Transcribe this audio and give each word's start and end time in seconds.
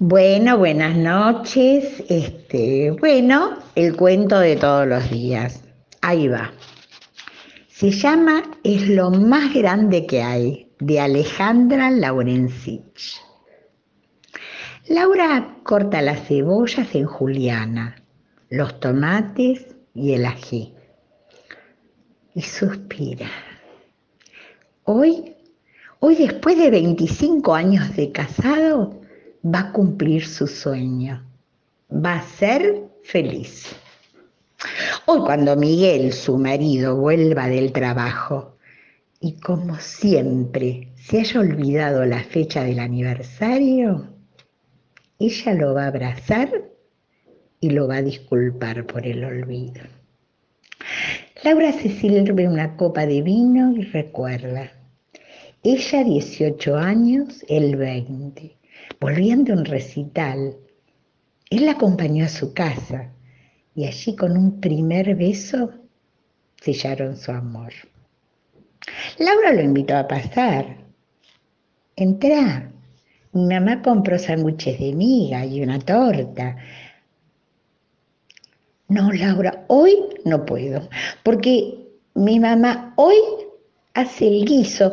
Bueno, 0.00 0.58
buenas 0.58 0.96
noches. 0.96 2.02
Este, 2.08 2.90
bueno, 2.90 3.58
el 3.76 3.94
cuento 3.94 4.40
de 4.40 4.56
todos 4.56 4.88
los 4.88 5.08
días. 5.08 5.62
Ahí 6.00 6.26
va. 6.26 6.52
Se 7.68 7.92
llama 7.92 8.42
Es 8.64 8.88
lo 8.88 9.12
más 9.12 9.54
grande 9.54 10.04
que 10.04 10.20
hay, 10.20 10.72
de 10.80 10.98
Alejandra 10.98 11.92
Laurensich. 11.92 13.20
Laura 14.88 15.58
corta 15.62 16.02
las 16.02 16.26
cebollas 16.26 16.92
en 16.96 17.06
juliana, 17.06 17.94
los 18.50 18.80
tomates 18.80 19.76
y 19.94 20.14
el 20.14 20.26
ají. 20.26 20.74
Y 22.34 22.42
suspira. 22.42 23.30
Hoy, 24.82 25.36
hoy 26.00 26.16
después 26.16 26.58
de 26.58 26.70
25 26.70 27.54
años 27.54 27.94
de 27.94 28.10
casado, 28.10 29.03
va 29.44 29.60
a 29.60 29.72
cumplir 29.72 30.26
su 30.26 30.46
sueño, 30.46 31.22
va 31.92 32.14
a 32.14 32.22
ser 32.22 32.82
feliz. 33.02 33.76
Hoy 35.04 35.20
cuando 35.20 35.54
Miguel, 35.54 36.14
su 36.14 36.38
marido, 36.38 36.96
vuelva 36.96 37.48
del 37.48 37.70
trabajo 37.72 38.56
y 39.20 39.38
como 39.40 39.76
siempre 39.80 40.88
se 40.96 41.20
haya 41.20 41.40
olvidado 41.40 42.06
la 42.06 42.24
fecha 42.24 42.64
del 42.64 42.78
aniversario, 42.78 44.08
ella 45.18 45.54
lo 45.54 45.74
va 45.74 45.84
a 45.84 45.88
abrazar 45.88 46.50
y 47.60 47.70
lo 47.70 47.86
va 47.86 47.96
a 47.96 48.02
disculpar 48.02 48.86
por 48.86 49.06
el 49.06 49.24
olvido. 49.24 49.82
Laura 51.42 51.72
se 51.72 51.90
sirve 51.90 52.48
una 52.48 52.76
copa 52.76 53.04
de 53.04 53.20
vino 53.20 53.76
y 53.76 53.82
recuerda. 53.82 54.72
Ella 55.62 56.04
18 56.04 56.76
años, 56.76 57.44
el 57.48 57.76
20 57.76 58.56
volviendo 59.00 59.52
un 59.52 59.64
recital, 59.64 60.56
él 61.50 61.66
la 61.66 61.72
acompañó 61.72 62.24
a 62.24 62.28
su 62.28 62.52
casa 62.54 63.12
y 63.74 63.86
allí 63.86 64.16
con 64.16 64.36
un 64.36 64.60
primer 64.60 65.14
beso 65.14 65.70
sellaron 66.60 67.16
su 67.16 67.30
amor. 67.32 67.72
Laura 69.18 69.52
lo 69.52 69.62
invitó 69.62 69.96
a 69.96 70.08
pasar. 70.08 70.76
Entrá. 71.96 72.70
Mi 73.32 73.46
mamá 73.46 73.82
compró 73.82 74.18
sándwiches 74.18 74.78
de 74.78 74.92
miga 74.92 75.44
y 75.44 75.60
una 75.60 75.78
torta. 75.80 76.56
No, 78.88 79.10
Laura, 79.12 79.64
hoy 79.68 79.96
no 80.24 80.44
puedo, 80.44 80.88
porque 81.22 81.78
mi 82.14 82.38
mamá 82.38 82.94
hoy 82.96 83.16
hace 83.94 84.28
el 84.28 84.44
guiso 84.44 84.92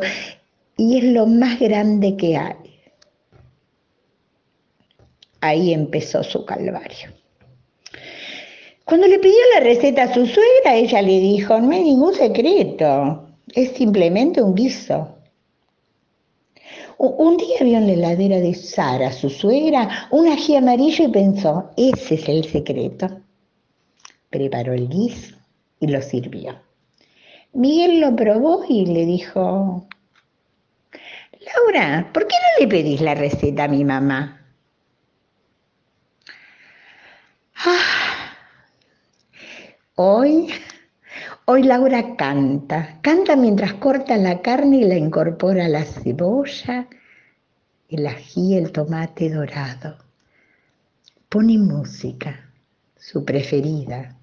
y 0.76 0.98
es 0.98 1.04
lo 1.04 1.26
más 1.26 1.60
grande 1.60 2.16
que 2.16 2.36
hay. 2.36 2.61
Ahí 5.42 5.72
empezó 5.72 6.22
su 6.22 6.44
calvario. 6.44 7.10
Cuando 8.84 9.08
le 9.08 9.18
pidió 9.18 9.38
la 9.54 9.60
receta 9.60 10.04
a 10.04 10.14
su 10.14 10.24
suegra, 10.24 10.76
ella 10.76 11.02
le 11.02 11.18
dijo, 11.18 11.60
no 11.60 11.72
hay 11.72 11.82
ningún 11.82 12.14
secreto, 12.14 13.26
es 13.52 13.72
simplemente 13.72 14.40
un 14.40 14.54
guiso. 14.54 15.18
Un 16.96 17.36
día 17.36 17.56
vio 17.60 17.78
en 17.78 17.88
la 17.88 17.92
heladera 17.92 18.38
de 18.38 18.54
Sara, 18.54 19.10
su 19.10 19.30
suegra, 19.30 20.06
un 20.12 20.28
ají 20.28 20.54
amarillo 20.54 21.06
y 21.06 21.08
pensó, 21.08 21.70
ese 21.76 22.14
es 22.14 22.28
el 22.28 22.44
secreto. 22.44 23.08
Preparó 24.30 24.72
el 24.74 24.88
guiso 24.88 25.34
y 25.80 25.88
lo 25.88 26.00
sirvió. 26.02 26.54
Miguel 27.52 28.00
lo 28.00 28.14
probó 28.14 28.64
y 28.68 28.86
le 28.86 29.06
dijo, 29.06 29.88
Laura, 31.40 32.10
¿por 32.14 32.28
qué 32.28 32.36
no 32.36 32.64
le 32.64 32.68
pedís 32.68 33.00
la 33.00 33.16
receta 33.16 33.64
a 33.64 33.68
mi 33.68 33.84
mamá? 33.84 34.41
Hoy, 40.04 40.48
hoy 41.44 41.62
Laura 41.62 42.16
canta, 42.16 42.98
canta 43.02 43.36
mientras 43.36 43.74
corta 43.74 44.16
la 44.16 44.42
carne 44.42 44.78
y 44.78 44.84
la 44.84 44.96
incorpora 44.96 45.68
la 45.68 45.84
cebolla, 45.84 46.88
el 47.88 48.08
ají, 48.08 48.56
el 48.56 48.72
tomate 48.72 49.30
dorado. 49.30 49.98
Pone 51.28 51.56
música, 51.56 52.50
su 52.96 53.24
preferida, 53.24 54.16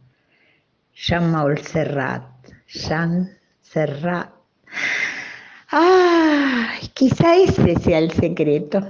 Jean-Maul 0.93 1.59
Serrat, 1.59 2.25
Jean 2.67 3.37
Serrat. 3.61 4.31
¡Ah! 5.71 6.73
Quizá 6.93 7.37
ese 7.37 7.79
sea 7.79 7.99
el 7.99 8.11
secreto. 8.11 8.81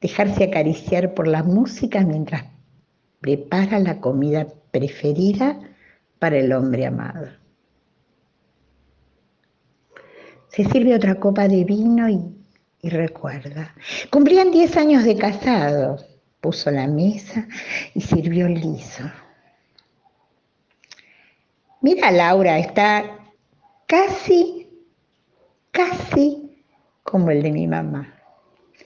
Dejarse 0.00 0.44
acariciar 0.44 1.12
por 1.12 1.28
la 1.28 1.42
música 1.42 2.00
mientras 2.00 2.44
prepara 3.20 3.78
la 3.78 4.00
comida 4.00 4.46
preferida 4.76 5.58
para 6.18 6.36
el 6.36 6.52
hombre 6.52 6.84
amado. 6.84 7.28
Se 10.48 10.64
sirve 10.64 10.94
otra 10.94 11.14
copa 11.14 11.48
de 11.48 11.64
vino 11.64 12.08
y, 12.08 12.20
recuerda. 12.82 13.74
Cumplían 14.10 14.50
10 14.50 14.76
años 14.76 15.04
de 15.04 15.16
casado. 15.16 15.96
Puso 16.40 16.70
la 16.70 16.86
mesa 16.86 17.48
y 17.94 18.00
sirvió 18.02 18.46
el 18.46 18.60
guiso. 18.60 19.10
Mira, 21.80 22.10
Laura, 22.12 22.58
está 22.58 23.04
casi, 23.86 24.68
casi 25.70 26.62
como 27.02 27.30
el 27.30 27.42
de 27.42 27.50
mi 27.50 27.66
mamá. 27.66 28.14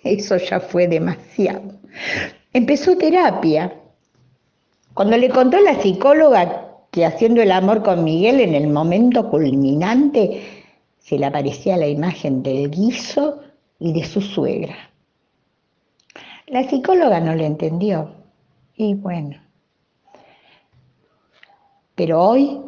Eso 0.02 0.36
ya 0.36 0.60
fue 0.60 0.86
demasiado. 0.86 1.78
Empezó 2.52 2.96
terapia 2.96 3.79
cuando 5.00 5.16
le 5.16 5.30
contó 5.30 5.56
a 5.56 5.62
la 5.62 5.80
psicóloga 5.80 6.74
que 6.90 7.06
haciendo 7.06 7.40
el 7.40 7.52
amor 7.52 7.82
con 7.82 8.04
Miguel 8.04 8.38
en 8.38 8.54
el 8.54 8.68
momento 8.68 9.30
culminante 9.30 10.66
se 10.98 11.18
le 11.18 11.24
aparecía 11.24 11.78
la 11.78 11.88
imagen 11.88 12.42
del 12.42 12.70
guiso 12.70 13.40
y 13.78 13.94
de 13.94 14.04
su 14.04 14.20
suegra. 14.20 14.76
La 16.48 16.68
psicóloga 16.68 17.18
no 17.18 17.34
le 17.34 17.46
entendió 17.46 18.10
y 18.76 18.92
bueno, 18.92 19.40
pero 21.94 22.22
hoy, 22.22 22.60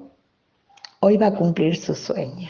hoy 1.00 1.18
va 1.18 1.26
a 1.26 1.34
cumplir 1.34 1.76
su 1.76 1.94
sueño. 1.94 2.48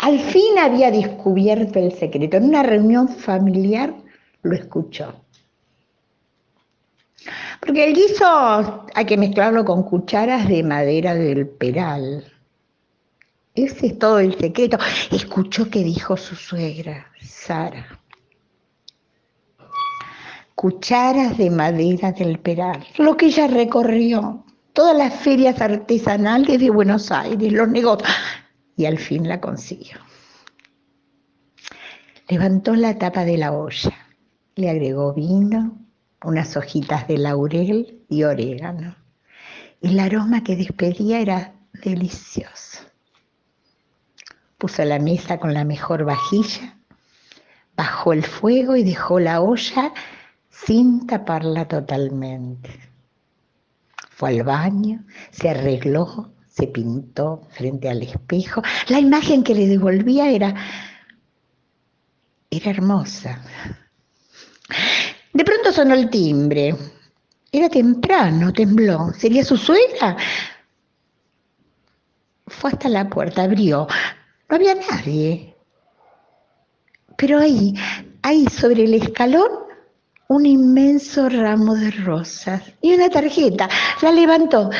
Al 0.00 0.18
fin 0.18 0.58
había 0.60 0.90
descubierto 0.90 1.78
el 1.78 1.92
secreto. 1.92 2.36
En 2.36 2.44
una 2.44 2.62
reunión 2.62 3.08
familiar 3.08 3.94
lo 4.42 4.54
escuchó. 4.54 5.23
Porque 7.64 7.84
el 7.84 7.94
guiso 7.94 8.84
hay 8.94 9.06
que 9.06 9.16
mezclarlo 9.16 9.64
con 9.64 9.84
cucharas 9.84 10.46
de 10.48 10.62
madera 10.62 11.14
del 11.14 11.48
peral. 11.48 12.30
Ese 13.54 13.86
es 13.86 13.98
todo 13.98 14.18
el 14.18 14.36
secreto. 14.38 14.76
Escuchó 15.10 15.70
que 15.70 15.82
dijo 15.82 16.14
su 16.18 16.34
suegra, 16.34 17.06
Sara. 17.22 18.00
Cucharas 20.54 21.38
de 21.38 21.48
madera 21.48 22.12
del 22.12 22.38
peral. 22.38 22.84
Lo 22.98 23.16
que 23.16 23.26
ella 23.26 23.46
recorrió. 23.46 24.44
Todas 24.74 24.96
las 24.96 25.14
ferias 25.14 25.58
artesanales 25.60 26.60
de 26.60 26.68
Buenos 26.68 27.10
Aires, 27.10 27.50
los 27.50 27.68
negocios. 27.68 28.10
Y 28.76 28.84
al 28.84 28.98
fin 28.98 29.26
la 29.26 29.40
consiguió. 29.40 29.98
Levantó 32.28 32.74
la 32.74 32.98
tapa 32.98 33.24
de 33.24 33.38
la 33.38 33.52
olla. 33.52 33.94
Le 34.56 34.68
agregó 34.68 35.14
vino, 35.14 35.83
unas 36.24 36.56
hojitas 36.56 37.06
de 37.06 37.18
laurel 37.18 38.02
y 38.08 38.24
orégano. 38.24 38.96
El 39.80 40.00
aroma 40.00 40.42
que 40.42 40.56
despedía 40.56 41.20
era 41.20 41.54
delicioso. 41.72 42.80
Puso 44.58 44.84
la 44.84 44.98
mesa 44.98 45.38
con 45.38 45.52
la 45.52 45.64
mejor 45.64 46.04
vajilla, 46.04 46.78
bajó 47.76 48.12
el 48.12 48.24
fuego 48.24 48.76
y 48.76 48.84
dejó 48.84 49.20
la 49.20 49.40
olla 49.40 49.92
sin 50.48 51.06
taparla 51.06 51.66
totalmente. 51.68 52.70
Fue 54.10 54.30
al 54.30 54.44
baño, 54.44 55.04
se 55.30 55.50
arregló, 55.50 56.32
se 56.48 56.68
pintó 56.68 57.42
frente 57.50 57.90
al 57.90 58.02
espejo. 58.02 58.62
La 58.88 59.00
imagen 59.00 59.42
que 59.42 59.54
le 59.54 59.66
devolvía 59.66 60.30
era, 60.30 60.54
era 62.48 62.70
hermosa. 62.70 63.42
De 65.34 65.44
pronto 65.44 65.72
sonó 65.72 65.94
el 65.94 66.08
timbre. 66.10 66.76
Era 67.50 67.68
temprano, 67.68 68.52
tembló. 68.52 69.12
¿Sería 69.18 69.44
su 69.44 69.56
suegra? 69.56 70.16
Fue 72.46 72.70
hasta 72.70 72.88
la 72.88 73.08
puerta, 73.08 73.42
abrió. 73.42 73.88
No 74.48 74.56
había 74.56 74.76
nadie. 74.76 75.56
Pero 77.16 77.40
ahí, 77.40 77.74
ahí 78.22 78.46
sobre 78.46 78.84
el 78.84 78.94
escalón, 78.94 79.50
un 80.28 80.46
inmenso 80.46 81.28
ramo 81.28 81.74
de 81.74 81.90
rosas 81.90 82.62
y 82.80 82.94
una 82.94 83.10
tarjeta. 83.10 83.68
La 84.02 84.12
levantó. 84.12 84.70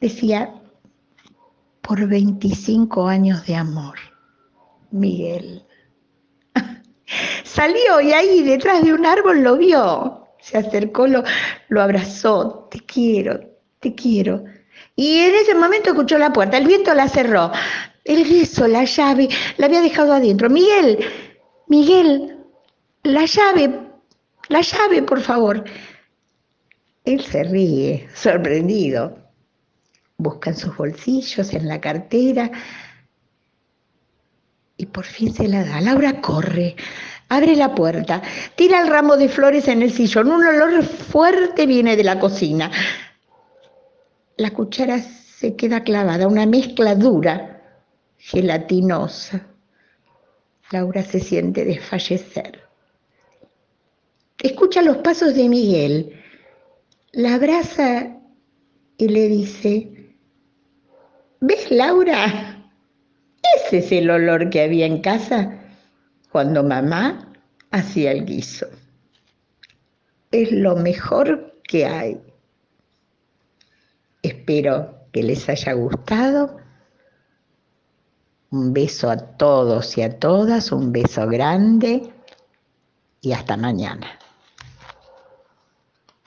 Decía, 0.00 0.52
por 1.82 2.04
25 2.08 3.06
años 3.06 3.46
de 3.46 3.54
amor, 3.54 3.98
Miguel. 4.90 5.64
Salió 7.44 8.00
y 8.00 8.12
ahí 8.12 8.42
detrás 8.42 8.82
de 8.84 8.92
un 8.92 9.06
árbol 9.06 9.42
lo 9.42 9.56
vio. 9.56 10.28
Se 10.40 10.58
acercó, 10.58 11.06
lo, 11.06 11.24
lo 11.68 11.82
abrazó, 11.82 12.68
te 12.70 12.80
quiero, 12.80 13.40
te 13.80 13.94
quiero. 13.94 14.44
Y 14.94 15.18
en 15.18 15.34
ese 15.34 15.54
momento 15.54 15.90
escuchó 15.90 16.18
la 16.18 16.32
puerta, 16.32 16.56
el 16.56 16.66
viento 16.66 16.94
la 16.94 17.08
cerró. 17.08 17.52
El 18.04 18.24
guiso, 18.24 18.66
la 18.66 18.84
llave, 18.84 19.28
la 19.58 19.66
había 19.66 19.80
dejado 19.80 20.12
adentro. 20.12 20.48
Miguel, 20.48 20.98
Miguel, 21.66 22.38
la 23.02 23.26
llave, 23.26 23.80
la 24.48 24.60
llave, 24.62 25.02
por 25.02 25.20
favor. 25.20 25.64
Él 27.04 27.22
se 27.24 27.44
ríe, 27.44 28.08
sorprendido. 28.14 29.18
Busca 30.16 30.50
en 30.50 30.56
sus 30.56 30.76
bolsillos, 30.76 31.52
en 31.52 31.68
la 31.68 31.80
cartera, 31.80 32.50
y 34.78 34.86
por 34.86 35.04
fin 35.04 35.34
se 35.34 35.48
la 35.48 35.64
da. 35.64 35.80
Laura 35.82 36.22
corre, 36.22 36.76
abre 37.28 37.54
la 37.56 37.74
puerta, 37.74 38.22
tira 38.54 38.80
el 38.80 38.88
ramo 38.88 39.16
de 39.16 39.28
flores 39.28 39.68
en 39.68 39.82
el 39.82 39.92
sillón. 39.92 40.30
Un 40.30 40.46
olor 40.46 40.82
fuerte 40.84 41.66
viene 41.66 41.96
de 41.96 42.04
la 42.04 42.18
cocina. 42.18 42.70
La 44.36 44.52
cuchara 44.52 44.98
se 45.00 45.56
queda 45.56 45.82
clavada, 45.82 46.28
una 46.28 46.46
mezcla 46.46 46.94
dura, 46.94 47.60
gelatinosa. 48.16 49.46
Laura 50.70 51.02
se 51.02 51.18
siente 51.18 51.64
desfallecer. 51.64 52.62
Escucha 54.40 54.82
los 54.82 54.98
pasos 54.98 55.34
de 55.34 55.48
Miguel, 55.48 56.22
la 57.10 57.34
abraza 57.34 58.16
y 58.96 59.08
le 59.08 59.28
dice, 59.28 60.14
¿ves 61.40 61.68
Laura? 61.72 62.57
Es 63.70 63.92
el 63.92 64.10
olor 64.10 64.50
que 64.50 64.62
había 64.62 64.86
en 64.86 65.00
casa 65.00 65.58
cuando 66.30 66.62
mamá 66.62 67.32
hacía 67.70 68.12
el 68.12 68.24
guiso. 68.24 68.66
Es 70.30 70.52
lo 70.52 70.76
mejor 70.76 71.60
que 71.64 71.86
hay. 71.86 72.20
Espero 74.22 75.06
que 75.12 75.22
les 75.22 75.48
haya 75.48 75.72
gustado. 75.74 76.56
Un 78.50 78.72
beso 78.72 79.10
a 79.10 79.16
todos 79.16 79.98
y 79.98 80.02
a 80.02 80.18
todas, 80.18 80.72
un 80.72 80.92
beso 80.92 81.26
grande 81.28 82.10
y 83.20 83.32
hasta 83.32 83.56
mañana. 83.56 84.18